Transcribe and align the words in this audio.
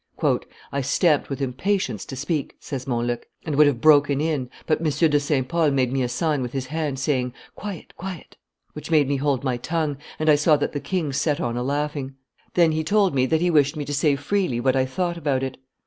"I 0.71 0.81
stamped 0.81 1.29
with 1.29 1.43
impatience 1.43 2.05
to 2.05 2.15
speak," 2.15 2.55
says 2.59 2.87
Montluc, 2.87 3.27
"and 3.45 3.55
would 3.55 3.67
have 3.67 3.79
broken 3.81 4.19
in; 4.19 4.49
but 4.65 4.79
M. 4.81 4.89
de 5.11 5.19
St. 5.19 5.47
Pol 5.47 5.69
made 5.69 5.93
me 5.93 6.01
a 6.01 6.09
sign 6.09 6.41
with 6.41 6.53
his 6.53 6.65
hand, 6.65 6.97
saying, 6.97 7.35
'Quiet! 7.55 7.93
quiet!' 7.97 8.35
which 8.73 8.89
made 8.89 9.07
me 9.07 9.17
hold 9.17 9.43
my 9.43 9.57
tongue, 9.57 9.97
and 10.17 10.27
I 10.27 10.33
saw 10.33 10.55
that 10.57 10.71
the 10.71 10.79
king 10.79 11.13
set 11.13 11.39
on 11.39 11.55
a 11.55 11.61
laughing. 11.61 12.15
Then 12.55 12.71
he 12.71 12.83
told 12.83 13.13
me 13.13 13.27
that 13.27 13.41
he 13.41 13.51
wished 13.51 13.77
me 13.77 13.85
to 13.85 13.93
say 13.93 14.15
freely 14.15 14.59
what 14.59 14.75
I 14.75 14.87
thought 14.87 15.17
about 15.17 15.43
it. 15.43 15.59